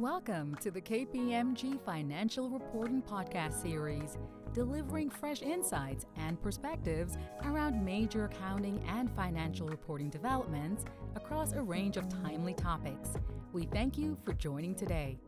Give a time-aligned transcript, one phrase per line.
[0.00, 4.16] Welcome to the KPMG Financial Reporting Podcast Series,
[4.54, 10.86] delivering fresh insights and perspectives around major accounting and financial reporting developments
[11.16, 13.10] across a range of timely topics.
[13.52, 15.18] We thank you for joining today.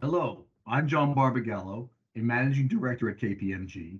[0.00, 3.98] Hello, I'm John Barbagallo, a managing director at KPMG,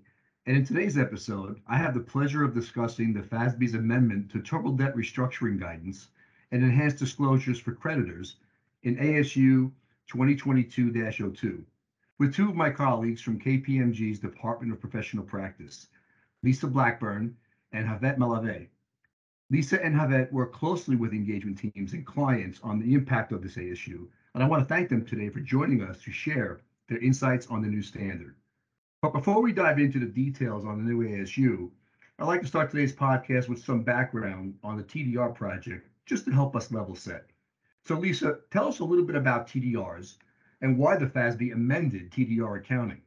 [0.49, 4.79] and in today's episode, I have the pleasure of discussing the FASB's amendment to troubled
[4.79, 6.09] debt restructuring guidance
[6.51, 8.37] and enhanced disclosures for creditors
[8.83, 9.71] in ASU
[10.11, 11.63] 2022-02
[12.19, 15.89] with two of my colleagues from KPMG's Department of Professional Practice,
[16.43, 17.37] Lisa Blackburn
[17.73, 18.69] and Havet Malave.
[19.51, 23.57] Lisa and Havet work closely with engagement teams and clients on the impact of this
[23.57, 27.49] ASU, and I want to thank them today for joining us to share their insights
[27.49, 28.35] on the new standard.
[29.01, 31.71] But before we dive into the details on the new ASU,
[32.19, 36.33] I'd like to start today's podcast with some background on the TDR project, just to
[36.33, 37.27] help us level set.
[37.85, 40.17] So, Lisa, tell us a little bit about TDRs
[40.63, 43.01] and why the FASB amended TDR accounting.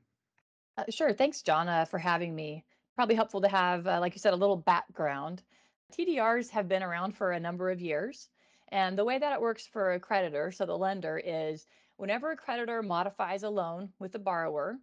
[0.78, 1.12] Uh, sure.
[1.12, 2.64] Thanks, John, uh, for having me.
[2.96, 5.44] Probably helpful to have, uh, like you said, a little background.
[5.92, 8.30] TDRs have been around for a number of years.
[8.70, 11.68] And the way that it works for a creditor, so the lender, is
[11.98, 14.80] whenever a creditor modifies a loan with the borrower,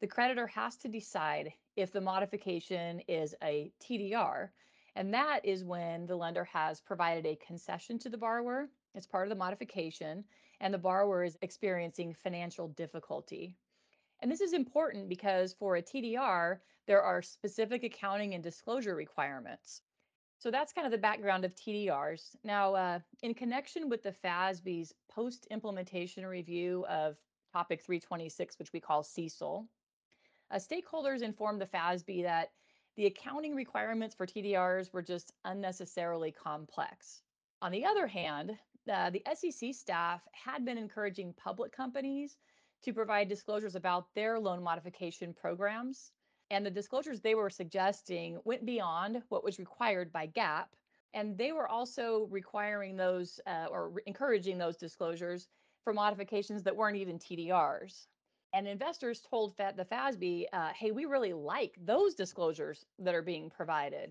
[0.00, 4.50] the creditor has to decide if the modification is a TDR.
[4.94, 9.26] And that is when the lender has provided a concession to the borrower It's part
[9.26, 10.24] of the modification,
[10.60, 13.56] and the borrower is experiencing financial difficulty.
[14.20, 19.82] And this is important because for a TDR, there are specific accounting and disclosure requirements.
[20.38, 22.36] So that's kind of the background of TDRs.
[22.44, 27.16] Now, uh, in connection with the FASB's post implementation review of
[27.52, 29.66] Topic 326, which we call CECL,
[30.50, 32.50] uh, stakeholders informed the FASB that
[32.96, 37.22] the accounting requirements for TDRs were just unnecessarily complex.
[37.62, 38.58] On the other hand,
[38.92, 42.38] uh, the SEC staff had been encouraging public companies
[42.82, 46.12] to provide disclosures about their loan modification programs.
[46.50, 50.66] And the disclosures they were suggesting went beyond what was required by GAAP.
[51.14, 55.48] And they were also requiring those uh, or re- encouraging those disclosures
[55.84, 58.06] for modifications that weren't even TDRs.
[58.54, 63.50] And investors told the FASB, uh, hey, we really like those disclosures that are being
[63.50, 64.10] provided.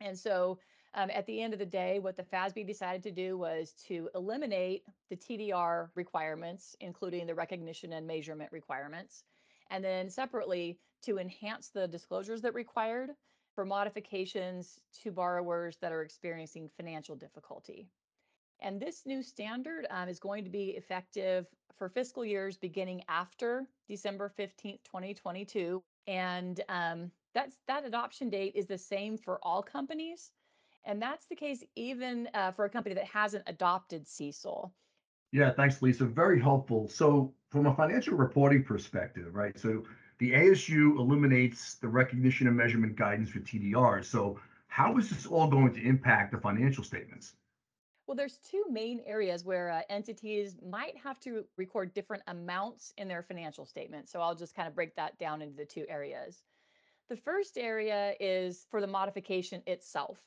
[0.00, 0.58] And so
[0.94, 4.08] um, at the end of the day, what the FASB decided to do was to
[4.14, 9.22] eliminate the TDR requirements, including the recognition and measurement requirements,
[9.70, 13.10] and then separately to enhance the disclosures that required
[13.54, 17.88] for modifications to borrowers that are experiencing financial difficulty.
[18.60, 21.46] And this new standard um, is going to be effective
[21.76, 25.82] for fiscal years beginning after December 15th, 2022.
[26.06, 30.30] And um, that's, that adoption date is the same for all companies.
[30.84, 34.70] And that's the case even uh, for a company that hasn't adopted CECL.
[35.32, 36.04] Yeah, thanks, Lisa.
[36.04, 36.88] Very helpful.
[36.88, 39.58] So, from a financial reporting perspective, right?
[39.58, 39.82] So,
[40.18, 44.04] the ASU eliminates the recognition and measurement guidance for TDR.
[44.04, 47.34] So, how is this all going to impact the financial statements?
[48.06, 53.08] Well, there's two main areas where uh, entities might have to record different amounts in
[53.08, 54.08] their financial statement.
[54.08, 56.42] So I'll just kind of break that down into the two areas.
[57.08, 60.18] The first area is for the modification itself.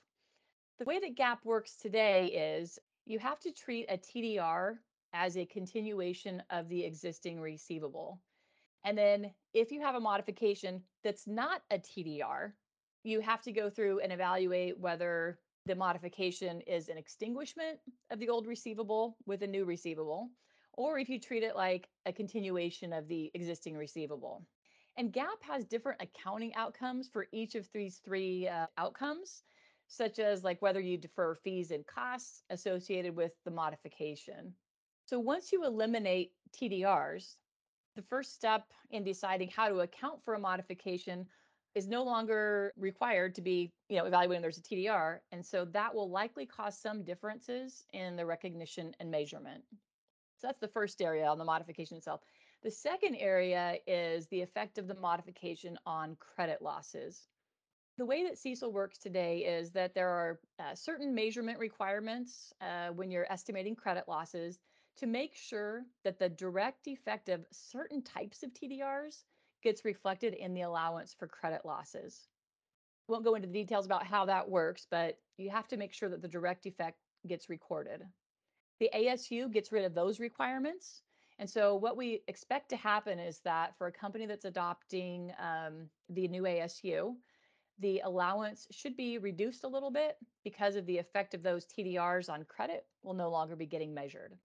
[0.78, 2.28] The way that GAAP works today
[2.60, 4.78] is you have to treat a TDR
[5.14, 8.20] as a continuation of the existing receivable.
[8.86, 12.52] And then if you have a modification that's not a TDR,
[13.04, 15.40] you have to go through and evaluate whether
[15.70, 17.78] the modification is an extinguishment
[18.10, 20.32] of the old receivable with a new receivable,
[20.74, 24.44] or if you treat it like a continuation of the existing receivable.
[24.98, 29.44] And GAAP has different accounting outcomes for each of these three uh, outcomes,
[29.88, 34.52] such as like whether you defer fees and costs associated with the modification.
[35.06, 37.36] So once you eliminate TDRs,
[37.96, 41.28] the first step in deciding how to account for a modification
[41.76, 45.20] is no longer required to be, you know, evaluating there's a TDR.
[45.32, 49.64] And so that will likely cause some differences in the recognition and measurement.
[50.38, 52.22] So that's the first area on the modification itself.
[52.64, 57.28] The second area is the effect of the modification on credit losses.
[57.98, 62.90] The way that CECL works today is that there are uh, certain measurement requirements uh,
[62.90, 64.60] when you're estimating credit losses
[64.98, 69.24] to make sure that the direct effect of certain types of TDRs
[69.64, 72.28] gets reflected in the allowance for credit losses.
[73.08, 76.10] Won't go into the details about how that works, but you have to make sure
[76.10, 76.98] that the direct effect
[77.28, 78.04] gets recorded.
[78.80, 81.02] The ASU gets rid of those requirements.
[81.40, 85.90] And so, what we expect to happen is that for a company that's adopting um,
[86.10, 87.16] the new ASU,
[87.80, 92.30] the allowance should be reduced a little bit because of the effect of those TDRs
[92.30, 94.38] on credit will no longer be getting measured.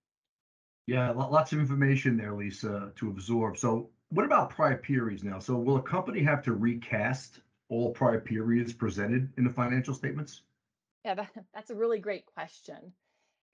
[0.86, 3.58] Yeah, lots of information there, Lisa, to absorb.
[3.58, 5.38] So, what about prior periods now?
[5.38, 10.42] So, will a company have to recast all prior periods presented in the financial statements?
[11.04, 12.92] Yeah, that, that's a really great question.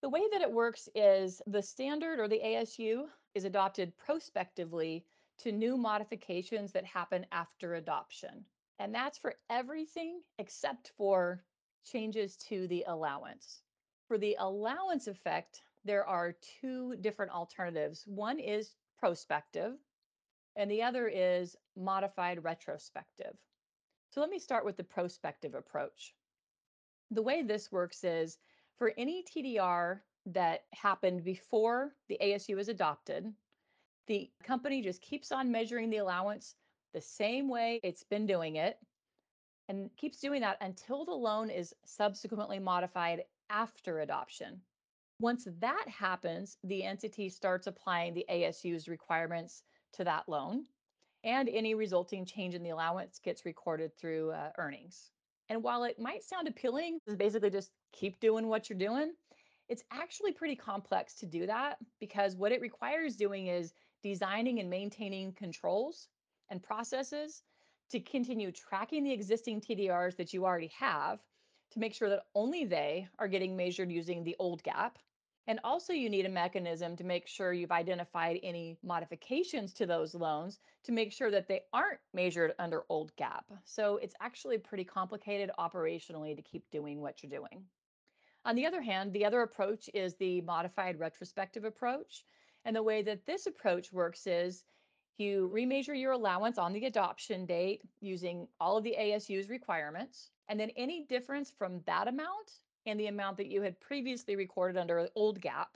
[0.03, 5.05] The way that it works is the standard or the ASU is adopted prospectively
[5.39, 8.45] to new modifications that happen after adoption.
[8.79, 11.43] And that's for everything except for
[11.85, 13.63] changes to the allowance.
[14.09, 18.05] For the allowance effect, there are two different alternatives.
[18.07, 19.75] One is prospective,
[20.57, 23.37] and the other is modified retrospective.
[24.11, 26.15] So let me start with the prospective approach.
[27.11, 28.39] The way this works is
[28.77, 33.33] for any TDR that happened before the ASU is adopted,
[34.07, 36.57] the company just keeps on measuring the allowance
[36.93, 38.79] the same way it's been doing it
[39.69, 44.61] and keeps doing that until the loan is subsequently modified after adoption.
[45.21, 49.63] Once that happens, the entity starts applying the ASU's requirements
[49.95, 50.65] to that loan,
[51.25, 55.11] and any resulting change in the allowance gets recorded through uh, earnings.
[55.49, 59.13] And while it might sound appealing, basically just keep doing what you're doing.
[59.69, 63.73] It's actually pretty complex to do that because what it requires doing is
[64.03, 66.09] designing and maintaining controls
[66.51, 67.43] and processes
[67.91, 71.19] to continue tracking the existing TDRs that you already have
[71.73, 74.93] to make sure that only they are getting measured using the old GAAP.
[75.47, 80.15] And also, you need a mechanism to make sure you've identified any modifications to those
[80.15, 83.43] loans to make sure that they aren't measured under old GAAP.
[83.65, 87.65] So it's actually pretty complicated operationally to keep doing what you're doing.
[88.45, 92.25] On the other hand, the other approach is the modified retrospective approach.
[92.65, 94.65] And the way that this approach works is
[95.19, 100.31] you remeasure your allowance on the adoption date using all of the ASU's requirements.
[100.49, 102.53] And then any difference from that amount
[102.87, 105.67] and the amount that you had previously recorded under old GAAP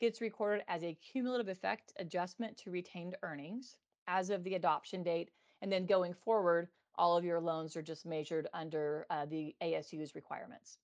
[0.00, 5.30] gets recorded as a cumulative effect adjustment to retained earnings as of the adoption date.
[5.60, 10.14] And then going forward, all of your loans are just measured under uh, the ASU's
[10.14, 10.78] requirements.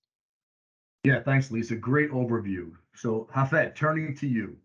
[1.03, 1.75] Yeah, thanks, Lisa.
[1.75, 2.71] Great overview.
[2.95, 4.57] So, Hafed, turning to you.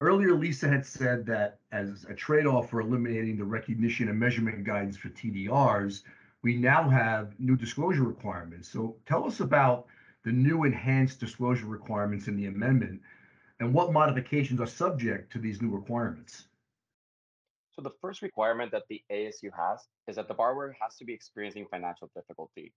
[0.00, 4.96] Earlier, Lisa had said that as a trade-off for eliminating the recognition and measurement guidance
[4.96, 6.02] for TDRs,
[6.42, 8.68] we now have new disclosure requirements.
[8.68, 9.86] So tell us about
[10.26, 13.00] the new enhanced disclosure requirements in the amendment
[13.60, 16.48] and what modifications are subject to these new requirements.
[17.70, 21.14] So the first requirement that the ASU has is that the borrower has to be
[21.14, 22.72] experiencing financial difficulty.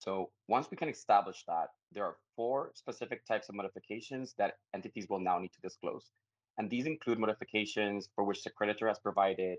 [0.00, 5.06] So once we can establish that, there are four specific types of modifications that entities
[5.08, 6.10] will now need to disclose.
[6.58, 9.56] And these include modifications for which the creditor has provided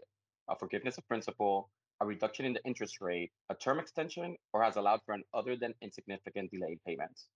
[0.52, 4.75] a forgiveness of principal, a reduction in the interest rate, a term extension, or has
[4.75, 7.28] allowed for an other than insignificant delay in payments.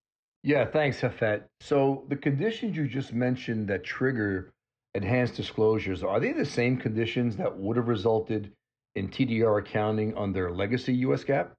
[0.43, 1.43] Yeah, thanks, Hafet.
[1.61, 4.53] So the conditions you just mentioned that trigger
[4.93, 8.51] enhanced disclosures, are they the same conditions that would have resulted
[8.95, 11.49] in TDR accounting under legacy US GAAP?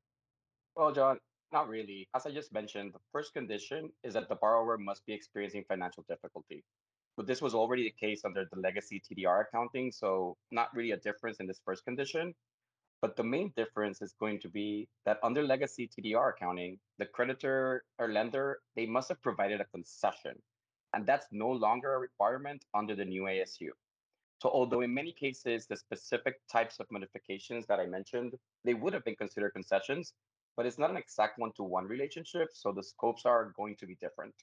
[0.77, 1.19] Well, John,
[1.53, 2.09] not really.
[2.15, 6.05] As I just mentioned, the first condition is that the borrower must be experiencing financial
[6.09, 6.65] difficulty.
[7.17, 10.97] But this was already the case under the legacy TDR accounting, so not really a
[10.97, 12.33] difference in this first condition.
[13.01, 17.85] But the main difference is going to be that under legacy TDR accounting, the creditor
[17.99, 20.35] or lender, they must have provided a concession.
[20.95, 23.69] And that's no longer a requirement under the new ASU.
[24.41, 28.35] So although in many cases, the specific types of modifications that I mentioned,
[28.65, 30.15] they would have been considered concessions,
[30.57, 32.49] but it's not an exact one-to-one relationship.
[32.53, 34.35] So the scopes are going to be different.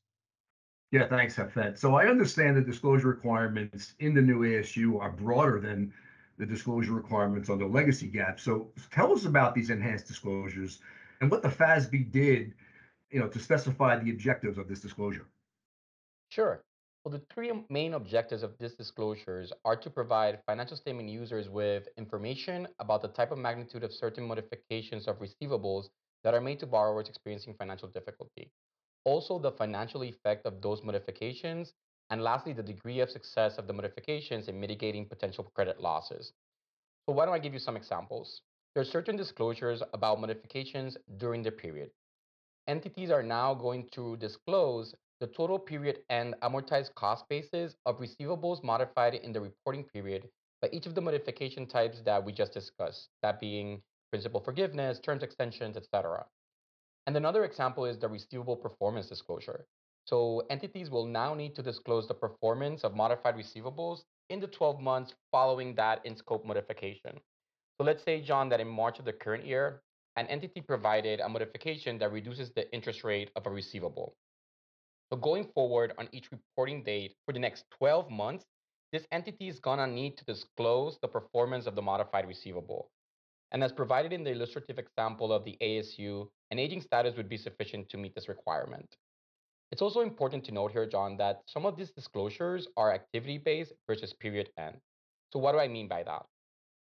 [0.91, 1.77] Yeah, thanks, Hafed.
[1.77, 5.93] So I understand the disclosure requirements in the new ASU are broader than
[6.37, 8.39] the disclosure requirements on the legacy GAAP.
[8.39, 10.79] So tell us about these enhanced disclosures
[11.21, 12.53] and what the FASB did,
[13.09, 15.25] you know, to specify the objectives of this disclosure.
[16.29, 16.61] Sure.
[17.03, 21.87] Well, the three main objectives of these disclosures are to provide financial statement users with
[21.97, 25.89] information about the type of magnitude of certain modifications of receivables
[26.23, 28.51] that are made to borrowers experiencing financial difficulty
[29.05, 31.73] also the financial effect of those modifications,
[32.09, 36.33] and lastly, the degree of success of the modifications in mitigating potential credit losses.
[37.05, 38.41] So why don't I give you some examples?
[38.73, 41.91] There are certain disclosures about modifications during the period.
[42.67, 48.63] Entities are now going to disclose the total period and amortized cost basis of receivables
[48.63, 50.27] modified in the reporting period
[50.61, 53.81] by each of the modification types that we just discussed, that being
[54.11, 56.25] principal forgiveness, terms extensions, etc.
[57.07, 59.65] And another example is the receivable performance disclosure.
[60.05, 64.79] So entities will now need to disclose the performance of modified receivables in the 12
[64.79, 67.19] months following that in scope modification.
[67.77, 69.81] So let's say, John, that in March of the current year,
[70.15, 74.15] an entity provided a modification that reduces the interest rate of a receivable.
[75.11, 78.45] So going forward on each reporting date for the next 12 months,
[78.91, 82.89] this entity is gonna need to disclose the performance of the modified receivable.
[83.51, 87.37] And as provided in the illustrative example of the ASU, an aging status would be
[87.37, 88.95] sufficient to meet this requirement.
[89.71, 93.73] It's also important to note here, John, that some of these disclosures are activity based
[93.87, 94.77] versus period end.
[95.33, 96.25] So, what do I mean by that?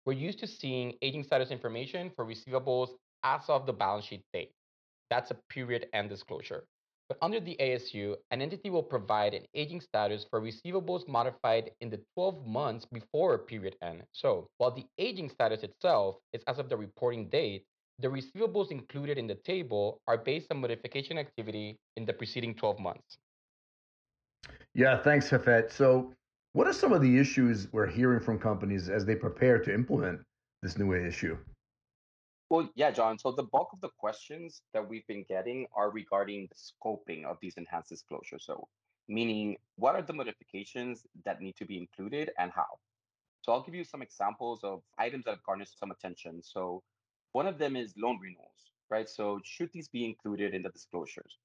[0.04, 2.90] We're used to seeing aging status information for receivables
[3.22, 4.50] as of the balance sheet date.
[5.10, 6.64] That's a period end disclosure.
[7.08, 11.90] But under the ASU, an entity will provide an aging status for receivables modified in
[11.90, 14.02] the 12 months before period end.
[14.12, 17.66] So while the aging status itself is as of the reporting date,
[18.02, 22.80] the receivables included in the table are based on modification activity in the preceding 12
[22.80, 23.18] months.
[24.74, 25.70] Yeah, thanks, Hafet.
[25.70, 26.12] So,
[26.52, 30.20] what are some of the issues we're hearing from companies as they prepare to implement
[30.62, 31.38] this new issue?
[32.50, 33.18] Well, yeah, John.
[33.18, 37.38] So the bulk of the questions that we've been getting are regarding the scoping of
[37.40, 38.44] these enhanced disclosures.
[38.44, 38.68] So,
[39.08, 42.66] meaning what are the modifications that need to be included and how?
[43.40, 46.42] So, I'll give you some examples of items that have garnered some attention.
[46.42, 46.82] So,
[47.32, 49.08] one of them is loan renewals, right?
[49.08, 51.38] So, should these be included in the disclosures?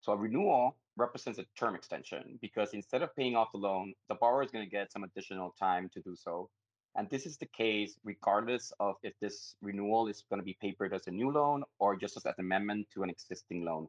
[0.00, 4.14] So, a renewal represents a term extension because instead of paying off the loan, the
[4.14, 6.48] borrower is going to get some additional time to do so
[6.96, 10.94] and this is the case regardless of if this renewal is going to be papered
[10.94, 13.88] as a new loan or just as an amendment to an existing loan.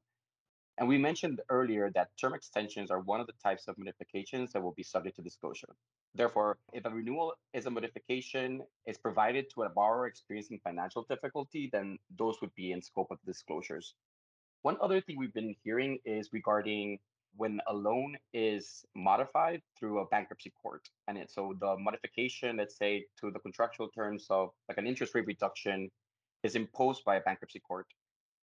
[0.77, 4.61] And we mentioned earlier that term extensions are one of the types of modifications that
[4.61, 5.73] will be subject to disclosure.
[6.13, 11.69] Therefore, if a renewal is a modification is provided to a borrower experiencing financial difficulty,
[11.71, 13.95] then those would be in scope of disclosures.
[14.63, 16.99] One other thing we've been hearing is regarding
[17.37, 20.81] when a loan is modified through a bankruptcy court.
[21.07, 25.15] And it, so the modification, let's say, to the contractual terms of like an interest
[25.15, 25.89] rate reduction
[26.43, 27.87] is imposed by a bankruptcy court.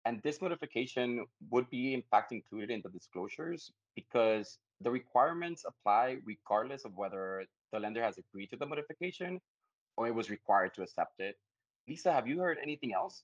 [0.09, 6.17] And this modification would be, in fact, included in the disclosures because the requirements apply
[6.25, 9.39] regardless of whether the lender has agreed to the modification
[9.99, 11.37] or it was required to accept it.
[11.87, 13.23] Lisa, have you heard anything else?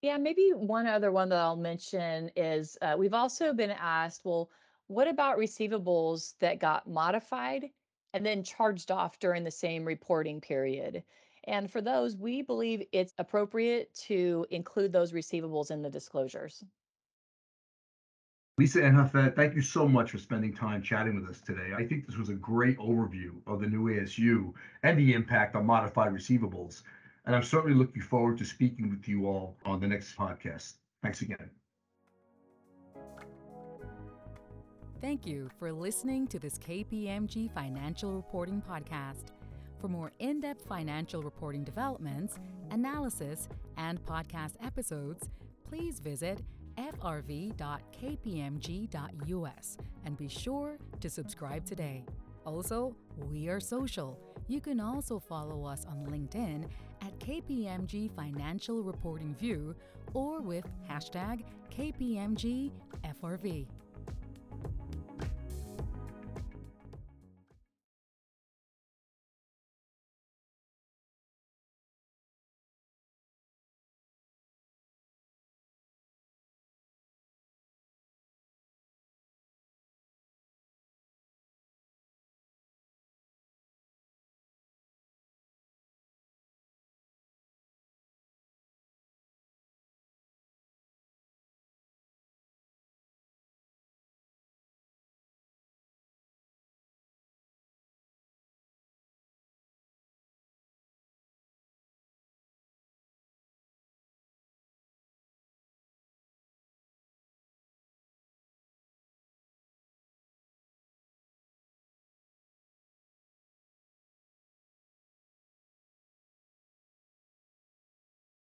[0.00, 4.48] Yeah, maybe one other one that I'll mention is uh, we've also been asked, well,
[4.86, 7.66] what about receivables that got modified
[8.14, 11.02] and then charged off during the same reporting period?
[11.48, 16.62] And for those, we believe it's appropriate to include those receivables in the disclosures.
[18.58, 21.70] Lisa and Hafet, thank you so much for spending time chatting with us today.
[21.76, 24.52] I think this was a great overview of the new ASU
[24.82, 26.82] and the impact on modified receivables.
[27.24, 30.74] And I'm certainly looking forward to speaking with you all on the next podcast.
[31.02, 31.50] Thanks again.
[35.00, 39.37] Thank you for listening to this KPMG Financial Reporting Podcast.
[39.80, 42.38] For more in depth financial reporting developments,
[42.70, 45.28] analysis, and podcast episodes,
[45.68, 46.40] please visit
[46.76, 47.56] frv.kpmg.us
[50.04, 52.04] and be sure to subscribe today.
[52.44, 52.94] Also,
[53.30, 54.18] we are social.
[54.48, 56.68] You can also follow us on LinkedIn
[57.02, 59.74] at KPMG Financial Reporting View
[60.14, 63.66] or with hashtag KPMGFRV.